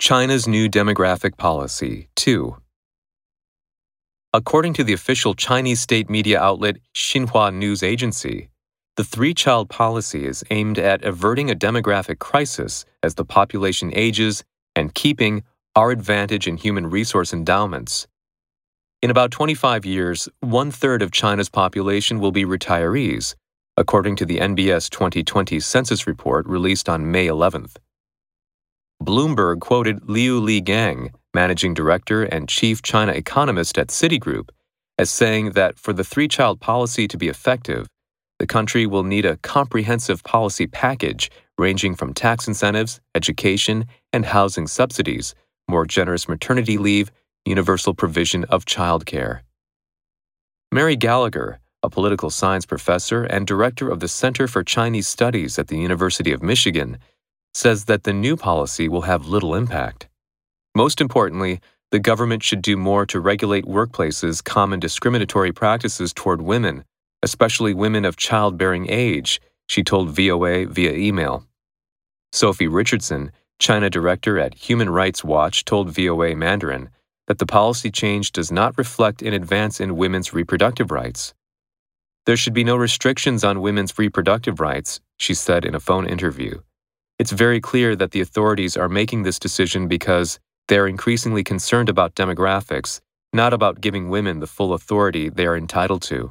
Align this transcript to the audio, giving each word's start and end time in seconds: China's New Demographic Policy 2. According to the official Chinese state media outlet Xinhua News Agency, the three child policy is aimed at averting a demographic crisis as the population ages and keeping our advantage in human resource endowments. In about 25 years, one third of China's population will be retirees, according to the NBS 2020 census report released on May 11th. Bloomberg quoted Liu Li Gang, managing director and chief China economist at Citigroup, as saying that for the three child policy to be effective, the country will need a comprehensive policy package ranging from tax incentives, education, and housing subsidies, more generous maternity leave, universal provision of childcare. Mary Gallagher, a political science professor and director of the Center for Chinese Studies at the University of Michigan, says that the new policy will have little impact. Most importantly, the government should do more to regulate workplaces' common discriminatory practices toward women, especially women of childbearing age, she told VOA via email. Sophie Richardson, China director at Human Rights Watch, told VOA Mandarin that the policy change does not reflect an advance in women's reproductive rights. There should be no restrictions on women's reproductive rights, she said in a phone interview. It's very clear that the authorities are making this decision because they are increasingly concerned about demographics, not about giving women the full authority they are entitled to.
China's 0.00 0.48
New 0.48 0.66
Demographic 0.66 1.36
Policy 1.36 2.08
2. 2.16 2.56
According 4.32 4.72
to 4.72 4.82
the 4.82 4.94
official 4.94 5.34
Chinese 5.34 5.82
state 5.82 6.08
media 6.08 6.40
outlet 6.40 6.78
Xinhua 6.94 7.52
News 7.52 7.82
Agency, 7.82 8.48
the 8.96 9.04
three 9.04 9.34
child 9.34 9.68
policy 9.68 10.24
is 10.24 10.42
aimed 10.48 10.78
at 10.78 11.04
averting 11.04 11.50
a 11.50 11.54
demographic 11.54 12.18
crisis 12.18 12.86
as 13.02 13.16
the 13.16 13.26
population 13.26 13.92
ages 13.94 14.42
and 14.74 14.94
keeping 14.94 15.44
our 15.76 15.90
advantage 15.90 16.48
in 16.48 16.56
human 16.56 16.88
resource 16.88 17.34
endowments. 17.34 18.06
In 19.02 19.10
about 19.10 19.30
25 19.30 19.84
years, 19.84 20.30
one 20.40 20.70
third 20.70 21.02
of 21.02 21.12
China's 21.12 21.50
population 21.50 22.20
will 22.20 22.32
be 22.32 22.46
retirees, 22.46 23.34
according 23.76 24.16
to 24.16 24.24
the 24.24 24.38
NBS 24.38 24.88
2020 24.88 25.60
census 25.60 26.06
report 26.06 26.46
released 26.46 26.88
on 26.88 27.12
May 27.12 27.26
11th. 27.26 27.76
Bloomberg 29.02 29.60
quoted 29.60 30.10
Liu 30.10 30.38
Li 30.40 30.60
Gang, 30.60 31.10
managing 31.32 31.72
director 31.72 32.24
and 32.24 32.48
chief 32.48 32.82
China 32.82 33.12
economist 33.12 33.78
at 33.78 33.88
Citigroup, 33.88 34.50
as 34.98 35.08
saying 35.08 35.52
that 35.52 35.78
for 35.78 35.94
the 35.94 36.04
three 36.04 36.28
child 36.28 36.60
policy 36.60 37.08
to 37.08 37.16
be 37.16 37.28
effective, 37.28 37.86
the 38.38 38.46
country 38.46 38.86
will 38.86 39.02
need 39.02 39.24
a 39.24 39.38
comprehensive 39.38 40.22
policy 40.22 40.66
package 40.66 41.30
ranging 41.56 41.94
from 41.94 42.12
tax 42.12 42.46
incentives, 42.46 43.00
education, 43.14 43.86
and 44.12 44.26
housing 44.26 44.66
subsidies, 44.66 45.34
more 45.68 45.86
generous 45.86 46.28
maternity 46.28 46.76
leave, 46.76 47.10
universal 47.46 47.94
provision 47.94 48.44
of 48.44 48.66
childcare. 48.66 49.40
Mary 50.72 50.96
Gallagher, 50.96 51.58
a 51.82 51.88
political 51.88 52.28
science 52.28 52.66
professor 52.66 53.24
and 53.24 53.46
director 53.46 53.88
of 53.90 54.00
the 54.00 54.08
Center 54.08 54.46
for 54.46 54.62
Chinese 54.62 55.08
Studies 55.08 55.58
at 55.58 55.68
the 55.68 55.78
University 55.78 56.32
of 56.32 56.42
Michigan, 56.42 56.98
says 57.54 57.86
that 57.86 58.04
the 58.04 58.12
new 58.12 58.36
policy 58.36 58.88
will 58.88 59.02
have 59.02 59.26
little 59.26 59.54
impact. 59.54 60.08
Most 60.74 61.00
importantly, 61.00 61.60
the 61.90 61.98
government 61.98 62.42
should 62.42 62.62
do 62.62 62.76
more 62.76 63.04
to 63.06 63.18
regulate 63.18 63.64
workplaces' 63.64 64.42
common 64.42 64.78
discriminatory 64.78 65.52
practices 65.52 66.12
toward 66.12 66.40
women, 66.40 66.84
especially 67.22 67.74
women 67.74 68.04
of 68.04 68.16
childbearing 68.16 68.88
age, 68.88 69.40
she 69.68 69.82
told 69.82 70.10
VOA 70.10 70.66
via 70.66 70.92
email. 70.92 71.46
Sophie 72.32 72.68
Richardson, 72.68 73.32
China 73.58 73.90
director 73.90 74.38
at 74.38 74.54
Human 74.54 74.88
Rights 74.88 75.24
Watch, 75.24 75.64
told 75.64 75.90
VOA 75.90 76.36
Mandarin 76.36 76.90
that 77.26 77.38
the 77.38 77.46
policy 77.46 77.90
change 77.90 78.32
does 78.32 78.50
not 78.50 78.78
reflect 78.78 79.22
an 79.22 79.34
advance 79.34 79.80
in 79.80 79.96
women's 79.96 80.32
reproductive 80.32 80.90
rights. 80.90 81.34
There 82.26 82.36
should 82.36 82.54
be 82.54 82.64
no 82.64 82.76
restrictions 82.76 83.42
on 83.42 83.60
women's 83.60 83.98
reproductive 83.98 84.60
rights, 84.60 85.00
she 85.18 85.34
said 85.34 85.64
in 85.64 85.74
a 85.74 85.80
phone 85.80 86.06
interview. 86.06 86.60
It's 87.20 87.32
very 87.32 87.60
clear 87.60 87.94
that 87.96 88.12
the 88.12 88.22
authorities 88.22 88.78
are 88.78 88.88
making 88.88 89.24
this 89.24 89.38
decision 89.38 89.88
because 89.88 90.38
they 90.68 90.78
are 90.78 90.88
increasingly 90.88 91.44
concerned 91.44 91.90
about 91.90 92.14
demographics, 92.14 92.98
not 93.34 93.52
about 93.52 93.82
giving 93.82 94.08
women 94.08 94.40
the 94.40 94.46
full 94.46 94.72
authority 94.72 95.28
they 95.28 95.44
are 95.44 95.54
entitled 95.54 96.00
to. 96.04 96.30